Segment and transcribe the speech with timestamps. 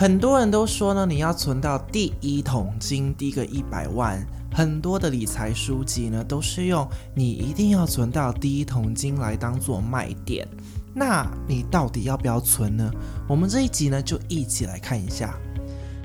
[0.00, 4.26] 很多人都说呢，你要存到第一桶金，第一个一百万。
[4.50, 10.48] 很多的理财书籍呢，都是用你一定要存到第一桶金来当做卖点。
[10.94, 12.90] 那你到底要不要存呢？
[13.28, 15.38] 我们这一集呢，就一起来看一下。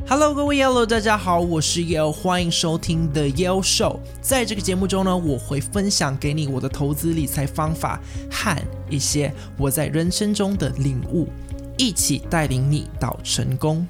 [0.06, 4.00] Hello，各位 Yellow，大家好，我是 Yellow，欢迎收听 The Yellow Show。
[4.20, 11.30] 在这个节目中呢，我会分享给你我的投资理财方法和一些我在人生中的领悟。
[11.78, 13.88] 一起带领你到成功。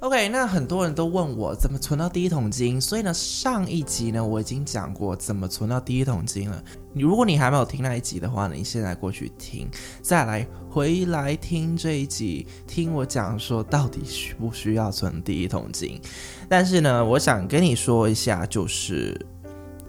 [0.00, 6.62] OK，那很多人都问我怎么存到第一桶金，所以呢，上一集呢我已经讲过怎么存到第一桶金了。
[6.92, 9.66] 你如果你还没有听那一集的话呢，你现在过去听，
[10.02, 15.98] 再来回来听这一集，听我讲说到底需不需要存第一桶金。
[16.46, 19.18] 但是呢，我想跟你说一下，就是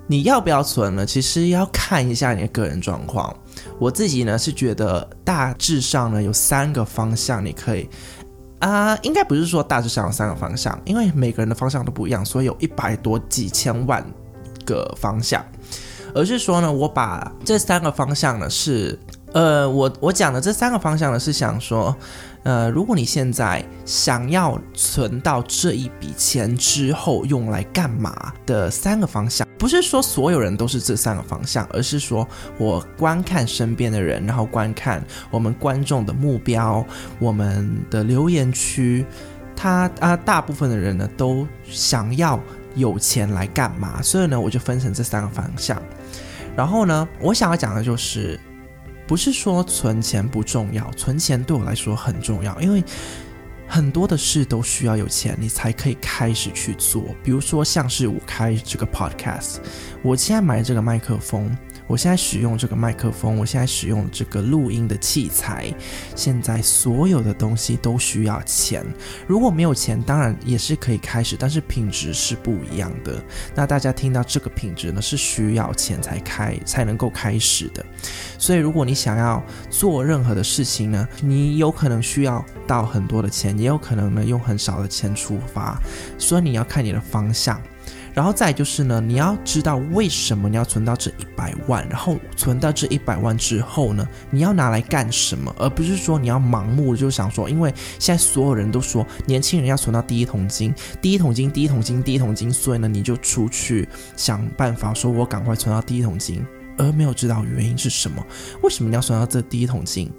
[0.07, 1.05] 你要不要存呢？
[1.05, 3.37] 其实要看一下你的个人状况。
[3.79, 7.89] 我自己呢是觉得大致上呢有三个方向你可以
[8.59, 14.03] 啊、应该不是说大致上有三个方向，因为每个人的方向都不一样，所以有一百多几千万
[14.65, 15.45] 个方向，
[16.15, 18.97] 而是说呢，我把这三个方向呢是
[19.33, 21.95] 呃，我我讲的这三个方向呢是想说。
[22.43, 32.25] 呃，如果你现在想要存到这一笔钱之后用来干嘛的三个方向，不是说所有人都是这三个方向，而是说
[32.57, 36.85] 我观看身边的人，然后观看我们观众的目标，
[37.19, 39.05] 我们的留言区，
[39.53, 42.39] 他啊，大部分的人呢都想要
[42.75, 44.01] 有钱来干嘛？
[44.01, 45.81] 所以呢，我就分成这三个方向。
[46.55, 48.39] 然后呢，我想要讲的就是。
[49.07, 52.83] 不是说存钱不重要，存钱对我来说很重要，因为
[53.65, 57.03] 很多的事都需要有钱，你才可以开始去做。
[57.23, 59.57] 比如说，像是我开这个 podcast，
[60.03, 61.57] 我现在买这个麦克风。
[61.87, 65.73] 我现在使用这个麦克风，我现在使用这个录音的器材，
[66.15, 68.85] 现在所有的东西都需要钱。
[69.25, 73.23] 如果没有钱，当然也是可以开始，但是品质是不一样的。
[73.55, 77.85] 那大家听到这个品质呢，是需要钱才开才能够开始的。
[78.37, 85.81] 所以，如果你想要做任何的事情呢，你有可能需要到很多的钱，也有可能呢用很少的钱出发。
[86.17, 87.61] 所以你要看你的方向。
[88.17, 95.53] 然后再就是呢，你要知道为什么你要存到这一百万，然后存到这一百万之后呢，你要拿来干什么？
[95.59, 106.43] 而不是说你要盲目的就想说，因为现在所有人都说年轻人要存到第一桶金，第一桶金，第一桶金，第一桶金，所以呢，你就出去想办法说，我赶快存到第一桶金，
[106.75, 108.25] 而没有知道原因是什么？
[108.63, 110.11] 为什么你要存到这第一桶金？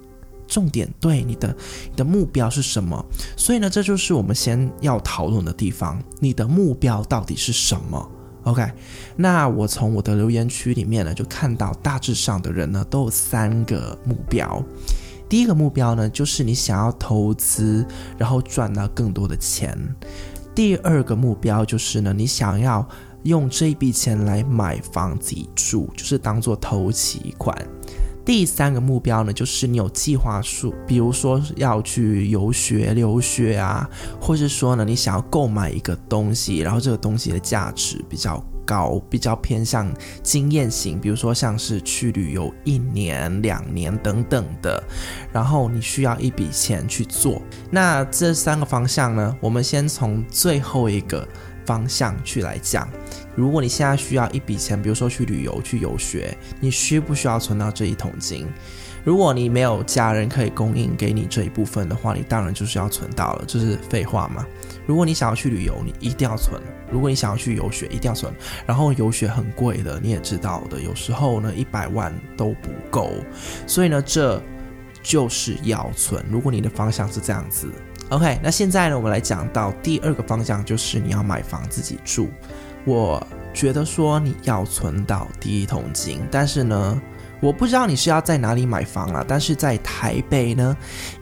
[0.49, 1.55] 重点对你的
[1.91, 3.05] 你的目标是什么？
[3.37, 6.03] 所以呢，这就是我们先要讨论的地方。
[6.19, 8.11] 你的目标到底是什么
[8.45, 8.67] ？OK？
[9.15, 14.65] 那我从我的留言区里面呢，就看到大致上的人呢都有三个目标。
[15.29, 19.79] 第一个目标呢，就是你想要投资，然后赚到更多的钱。
[20.55, 22.89] 第二个目标就是呢，你想要
[23.25, 27.55] 用这笔钱来买房自己住，就是当做头期款。
[28.29, 33.89] 第三个目标呢，就是你有计划书，比如说要去游学、留学啊，
[34.21, 39.91] 或是说呢，你想要购买一个东西，然后这个东西的价值比较高，比较偏向
[40.23, 44.85] 经验型，比如说像是去旅游一年、两年等等的，
[45.33, 47.41] 然后你需要一笔钱去做。
[47.71, 51.27] 那这三个方向呢，我们先从最后一个
[51.69, 52.89] 方向去来讲。
[53.37, 58.47] 如果你现在需要一笔钱，比如说去旅游、去游学，你需不需要存到这一桶金？
[59.05, 64.45] 如果你没有家人可以供应给你这一部分的话，你当然就是要存到了，这是废话嘛。
[64.87, 66.59] 如果你想要去旅游，你一定要存；
[66.91, 68.33] 如果你想要去游学，一定要存。
[68.67, 73.13] 然后游学很贵的，你也知道的，有时候呢一百万都不够，
[73.67, 74.43] 所以呢这
[75.03, 76.25] 就是要存。
[76.31, 77.69] 如果你的方向是这样子
[78.11, 82.29] ，OK，那现在呢我们来讲到第二个方向，就是你要买房自己住。
[82.85, 87.03] 我觉得说你要存到第一桶金，但是呢，
[87.41, 89.23] 我不知道你是要在哪里买房啊。
[89.29, 90.75] 但是在台北呢，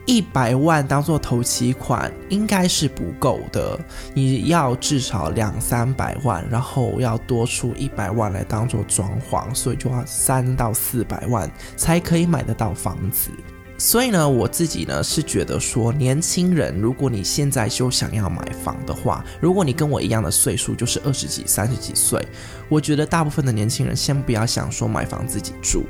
[0.05, 3.77] 一百万当做头期款应该是不够的，
[4.15, 13.31] 你要至少两三百万，然后要多出一百万来当做装潢，所以就要三到四百万才可以买得到房子。
[13.79, 22.27] 所以呢，我自己呢是觉得说，年轻人，如果你现在就想要买房的话，如果你跟我一样的岁数，就是二十几、三十几岁，
[22.69, 25.85] 我觉得大部分的年轻人先不要想说买房自己住。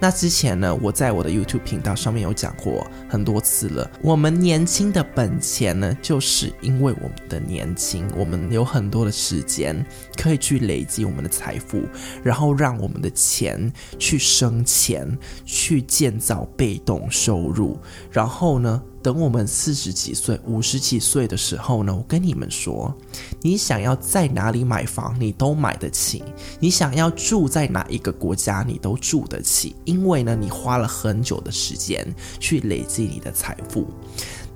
[0.00, 3.90] 那之前呢，我在我的 YouTube 频道上面有讲过很多次了。
[4.02, 9.84] 我们年轻的本钱呢，就是因为我们的年轻，我们有很多的时间
[10.16, 11.82] 可以去累积我们的财富，
[12.22, 15.06] 然后让我们的钱去生钱，
[15.44, 17.78] 去建造被动收入，
[18.10, 22.92] 然后呢，等我们四十几岁、五十几岁的时候呢，我跟你们说，
[23.40, 26.24] 你想要在哪里买房，你都买得起；
[26.58, 32.04] 你想要住在哪一个国家，你都住得起，因为呢，你花了很久的时间
[32.40, 33.86] 去累积你的财富。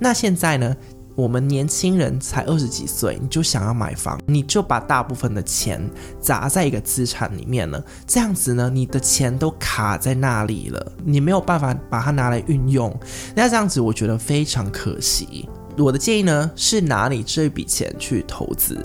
[0.00, 0.76] 那现在呢？
[1.20, 5.78] 我们年轻人才二十几岁，你就想要买房，你就把大部分的钱
[6.18, 7.84] 砸在一个资产里面了。
[8.06, 12.98] 这样子呢，你的钱都卡在那里了，你没有办法把它拿来运用。
[13.34, 15.46] 那这样子，我觉得非常可惜。
[15.76, 18.78] 我的建议呢，是拿你这笔钱去投资。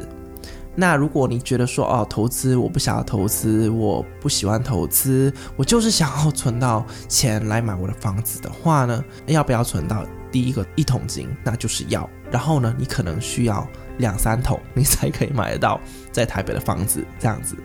[0.75, 10.05] 那如果你觉得说哦，投资我不想要投资，我不喜欢投资，我就是想要存到钱来买我的房子的话呢，要不要存到？
[10.31, 12.09] 第一个一桶金，那就是要。
[12.31, 13.67] 然后呢，你可能需要
[13.97, 15.79] 两三桶，你才可以买得到
[16.11, 17.05] 在台北的房子。
[17.19, 17.55] 这样子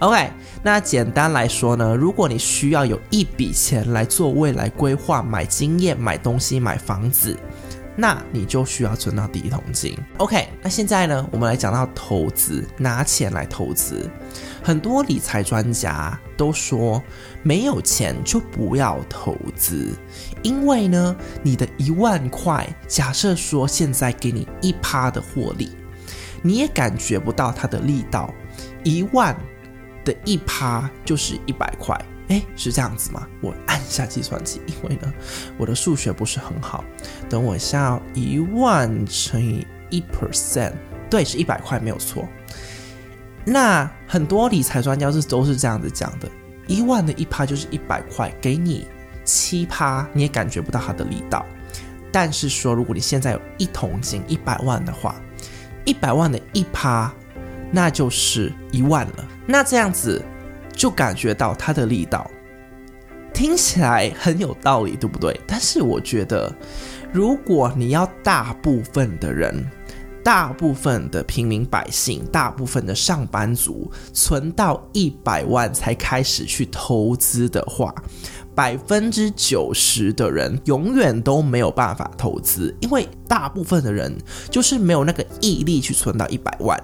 [0.00, 0.30] ，OK。
[0.62, 7.36] 那简单来说呢，如果你需要有一笔钱来做未来规划、买经验、买东西、买房子。
[8.00, 9.98] 那你就需要存到第一桶金。
[10.18, 14.08] OK，那现在呢，我们来讲到投资，拿钱来投资。
[14.62, 17.02] 很多理财专家都说，
[17.42, 19.92] 没有钱就不要投资，
[20.42, 25.72] 因为呢，你的一万块，假设说现在给你一趴的获利，
[26.40, 28.32] 你也感觉不到它的力道。
[28.84, 29.36] 一万
[30.04, 32.00] 的一趴就是一百块。
[32.28, 33.26] 诶，是这样子吗？
[33.40, 35.12] 我按下计算机，因为呢，
[35.56, 36.84] 我的数学不是很好。
[37.28, 40.74] 等我一下，一万乘以一 percent，
[41.10, 42.28] 对，是一百块，没有错。
[43.50, 46.28] 那很多理财专家是都是这样子讲的，
[46.66, 48.86] 一万的一趴就是一百块，给你
[49.24, 51.44] 七趴，你也感觉不到它的力道。
[52.12, 55.14] 但是说，如果你现在有一桶金一百万的话，
[55.84, 57.12] 一百万的一趴，
[57.70, 59.24] 那就是一万了。
[59.46, 60.22] 那这样子。
[60.70, 62.30] 就感觉到它的力道，
[63.34, 65.36] 听起来很有道理，对不对？
[65.44, 66.54] 但是我觉得，
[67.12, 69.68] 如果你要大部分的人、
[70.24, 77.94] 大部分的平民百姓、大部分的上班族存到一百万才开始去投资的话，
[78.54, 84.12] 百分之九十的人永远都没有办法投资，因为大部分的人
[84.50, 86.78] 就是没有那个毅力去存到一百万。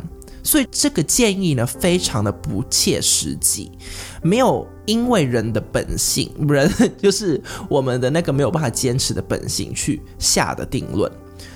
[0.46, 3.72] 所以这个建议呢，非常的不切实际，
[4.22, 11.10] 没有因为人的本性，人就是我们的那个没有办法坚持的本性去下的定论。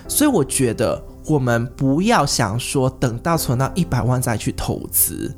[0.08, 0.98] 所以我觉得
[1.28, 5.34] 我们不要想说等到存到一百万再去投资。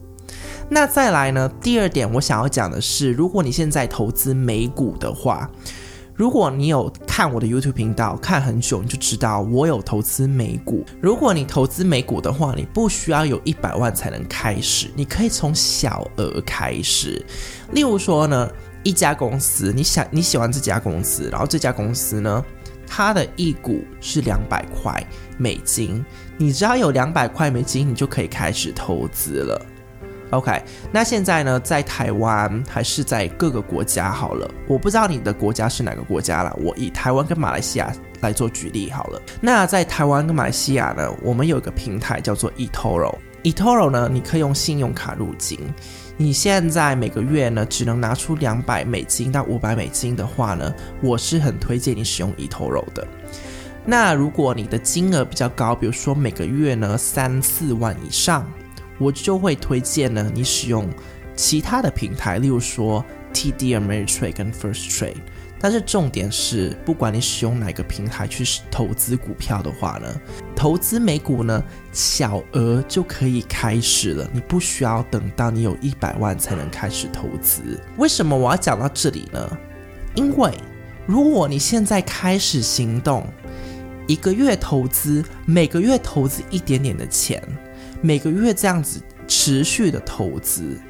[0.69, 5.51] 那再来呢，第二点我想要讲的是，如果你现在投资美股的话。
[6.17, 10.85] 如果你有看我的 YouTube 频道看很久，你就知道我有投资美股。
[11.01, 17.25] 如果你投资美股的话，你不需要有一百万才能开始，你可以从小额开始。
[17.73, 18.47] 例如说呢，
[18.83, 22.45] 一家公司，你想你喜欢这家公司，然后这家公司呢，
[22.93, 25.01] 它的一股是两百块
[25.39, 26.05] 美金，
[26.37, 29.65] 你只要有两百块美金，你就可以开始投资了。
[30.31, 30.61] OK，
[30.93, 34.51] 那现在呢，在台湾还是在各个国家好了？
[34.67, 36.53] 我不知道你的国家是哪个国家了。
[36.61, 39.23] 我以台湾跟马来西亚来做举例好了。
[39.41, 43.15] 那在台湾跟马来西亚呢，我们有一个平台叫做 eToro。
[43.45, 45.59] eToro 呢，你可以用信用卡入金。
[46.21, 50.71] 你现在每个月呢，只能拿出两百美金到五百美金的话呢，
[51.01, 53.09] 我是很推荐你使用 eToro 的。
[53.87, 58.47] 那如果你的金额比较高，比如说每个月呢三四万以上。
[58.99, 60.87] 我就会推荐呢，你使用
[61.35, 65.15] 其他的平台，例如说 TD Ameritrade 跟 First Trade。
[65.61, 70.21] 但是重点是，不管你使用哪个平台去投资股票的话呢，
[70.57, 71.63] 投资美股呢，
[71.93, 77.79] 小额就可以开始了，你不需要等到你有一百万才能开始投资。
[77.99, 79.59] 为什么我要讲到这里呢？
[80.15, 80.51] 因为
[81.07, 83.27] 如果你现在开始行动，
[84.07, 87.43] 一个月投资，每个月投资一点点的钱。
[88.03, 88.99] 每个月这样子
[89.29, 90.81] 持续的投资，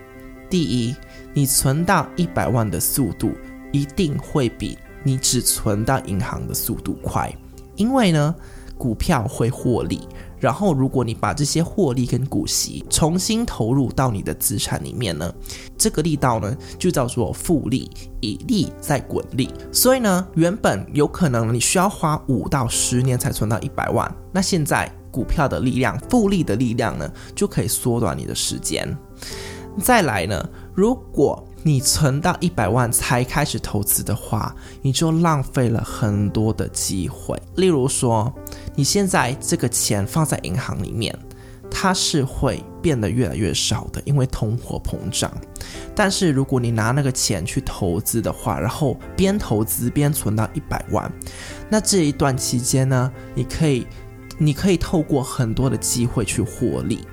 [0.49, 0.95] 第一，
[1.35, 3.35] 你存到一百万的速度
[3.73, 7.33] 一定会比你只存到银行的速度快，
[7.77, 8.35] 因为呢，
[8.77, 10.01] 股票会获利，
[10.39, 15.33] 然后如果你把这些获利跟股息重新投入到你的资产里面呢，
[15.79, 24.91] 这个力道呢就叫做复利，以利再滚利，所以呢，原本有可能你需要花五到十年才存到一百万，那现在。
[25.13, 28.97] 股票的力量，复利的力量呢，就可以缩短你的时间。
[29.83, 37.41] 再来呢，如果你存到一百万才开始投资的话，你就浪费了很多的机会。
[37.57, 38.33] 例如说，
[38.75, 41.17] 你现在这个钱放在银行里面，
[41.71, 45.31] 它是会变得越来越少的，因为通货膨胀。
[45.95, 51.13] 但是如果你拿那个钱去投资的话，然后边投资边存到一百万，
[51.69, 53.87] 那这一段期间呢，你可以，
[54.39, 57.07] 你可以透过很多的机会去获利。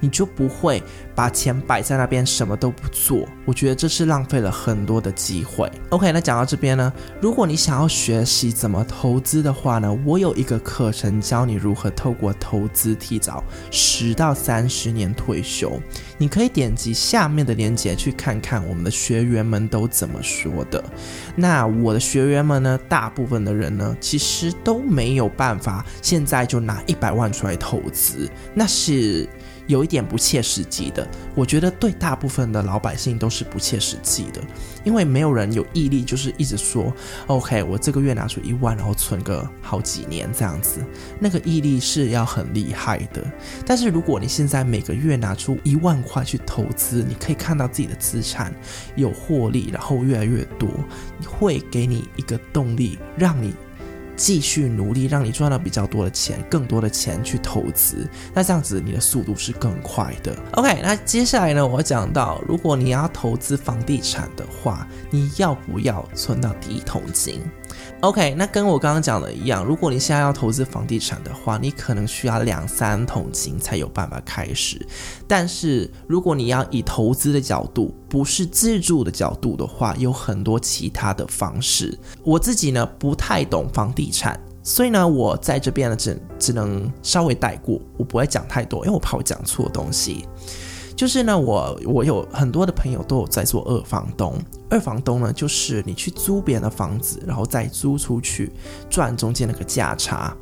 [0.00, 0.82] 你就不会
[1.14, 5.70] 把钱摆在那边什么都不做，我觉得这是浪费了很多的机会。
[5.90, 15.80] OK，那讲到这边呢，如果你想要学习怎么投资的话呢，我有一个课程教你如何透过投资提早十到三十年退休。
[16.18, 20.82] 你可以点击下面的链接去看看我们的学员们都怎么说的。
[21.36, 29.28] 那我的学员们呢，大部分的人呢，其实都没有办法现在就拿一百万出来投资，那是。
[29.70, 34.42] 有一点不切实际的，我觉得对大部分的老百姓都是不切实际的，
[34.84, 36.92] 因为没有人有毅力，就是一直说
[37.28, 40.84] ，OK，我这个月拿出一万，然后存个好几年这样子，
[41.20, 43.24] 那个毅力是要很厉害的。
[43.64, 48.52] 但是如果你现在每个月拿出一万块去投资，你可以看到自己的资产
[48.96, 50.68] 有获利，然后越来越多，
[51.24, 53.54] 会给你一个动力，让你。
[54.20, 60.36] 继续努力，让你赚到比较多的钱，更多的钱去投资，那这样子你的速度是更快的。
[60.52, 67.40] OK，那接下来呢，我讲到，如果你要投资房地产的话，你要不要存到第一桶金
[68.00, 74.84] ？OK，那跟我刚刚讲的一样，如果你现在要投资房地产的话，你可能需要两三桶金才有办法开始。
[75.28, 81.98] 但是如果你要以投资的角度，不是自住的角度的话，有很多其他的方式。
[82.22, 90.26] 我自己呢不太懂房地产，所以呢我在这边呢只只能稍微带过，我不会讲太多，因为我怕我讲错东西。
[91.00, 94.38] 就是呢，我我有很多的朋友都有在做二房东。
[94.68, 98.52] 二房东呢，就是你去租别人的房子，然后再租出去
[98.90, 100.36] 赚中间那个价差。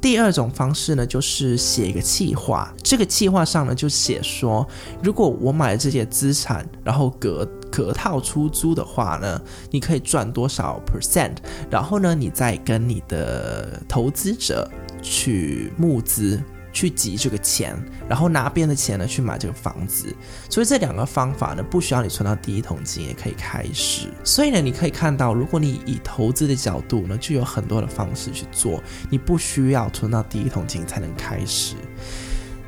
[0.00, 4.66] 第二种方式呢，就是写一个计划，这个计划上呢就写说，
[5.02, 9.38] 如果我买了这些资产，然后隔隔套出租的话呢，
[9.70, 11.34] 你可以赚多少 percent，
[11.70, 14.66] 然后呢，你再跟你的投资者
[15.02, 16.42] 去募资。
[16.74, 17.74] 去集这个钱，
[18.06, 20.14] 然后拿别人的钱呢去买这个房子，
[20.50, 24.08] 所以这两个方法呢不需要你存到第一桶金也可以开始。
[24.24, 31.76] 所以呢，你可以看到，如果你以投资的角度呢，就有很多的方式去做，你不需要存到第一桶金才能开始。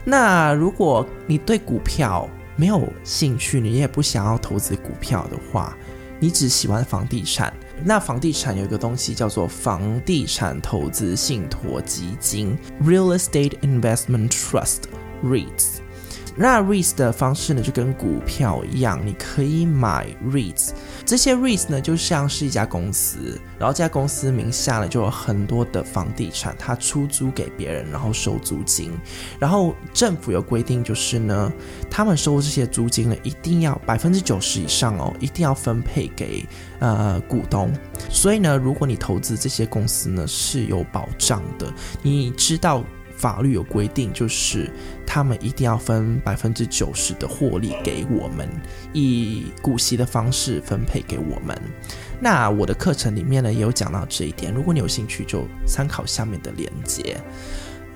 [0.04, 5.76] 那如果你对股票没有兴趣，你也不想要投资股票的话，
[6.20, 7.52] 你只喜欢房地产。
[7.84, 15.85] 那房地产有一个东西叫做房地产投资信托基金 （Real Estate Investment Trust，REITs）。
[16.38, 20.70] 那 REITs 的方式呢，就跟股票一样，你可以买 REITs。
[21.04, 28.92] 这些 REITs 呢，就像是一家公司，然后这家公司名下呢，就有很多的房地产，它出租给别人，然后收租金。
[29.38, 31.50] 然后政府有规定，就是呢，
[31.90, 36.44] 他们收这些租金呢，一定要百分之九十以上哦，一定要分配给
[36.80, 37.72] 呃股东。
[38.10, 42.84] 所以呢，如果你投资这些公司呢，是有保障的，你知道。
[43.16, 44.70] 法律有规定，就是
[45.06, 48.48] 他们一定要分百分之九十的获利给我们，
[48.92, 51.58] 以股息的方式分配给我们。
[52.20, 57.16] 那我的课程里面呢，也有讲到这一点，如果你有兴趣，就参考下面的链接。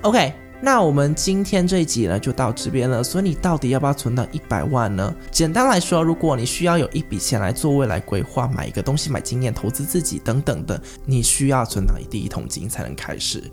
[0.01, 0.33] OK。
[0.63, 3.03] 那我们今天这一集呢，就到这边了。
[3.03, 5.11] 所以你到底要不要存到一百万呢？
[5.31, 13.43] 简单来说，如果你需要有一笔钱来做未来规划，买一个东西、买经验、投资自己等等的，你需要存到第一桶金才能开始。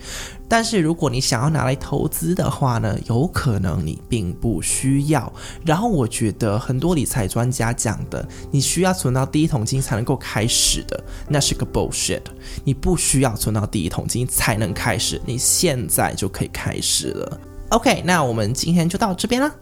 [0.48, 5.30] 但是如果你想要拿来投资的话呢，有可能你并不需要。
[5.64, 12.22] 然后我觉得很多理财专家讲的，你需要存到第一桶金才能够开始的，那是个 bullshit。
[12.64, 17.10] 你不需要存到第一桶金才能开始，你现在就可以开始。
[17.10, 19.54] 了，OK，那我们今天就到这边了。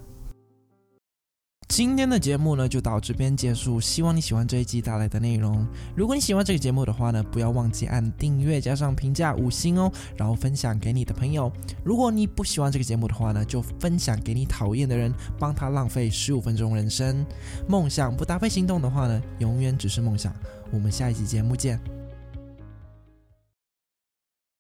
[1.77, 5.67] 今天的节目呢就到这边结束，希望你喜欢这一集带来的内容。
[5.95, 11.53] 如果你喜欢这个节目的话呢，不要忘记按订阅加上评价五星哦，然后分享给你的朋友。
[11.85, 17.23] 如果你不喜欢这个节目的话呢，就分享给你讨厌的人，帮他浪费十五分钟人生。
[17.69, 20.33] 梦想不搭配行动的话呢，永远只是梦想。
[20.71, 21.79] 我们下一集节目见。